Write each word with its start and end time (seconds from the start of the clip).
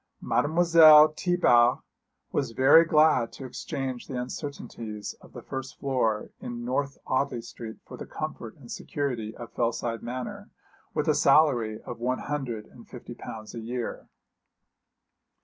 Mademoiselle 0.19 1.09
Thiebart 1.09 1.79
was 2.31 2.53
very 2.53 2.83
glad 2.85 3.31
to 3.31 3.45
exchange 3.45 4.07
the 4.07 4.19
uncertainties 4.19 5.13
of 5.21 5.35
a 5.35 5.43
first 5.43 5.77
floor 5.79 6.31
in 6.39 6.65
North 6.65 6.97
Audley 7.05 7.39
Street 7.43 7.77
for 7.85 7.97
the 7.97 8.07
comfort 8.07 8.55
and 8.55 8.71
security 8.71 9.35
of 9.35 9.53
Fellside 9.53 10.01
Manor, 10.01 10.49
with 10.95 11.07
a 11.07 11.13
salary 11.13 11.79
of 11.83 11.99
one 11.99 12.17
hundred 12.17 12.65
and 12.65 12.89
fifty 12.89 13.13
pounds 13.13 13.53
a 13.53 13.59
year. 13.61 14.07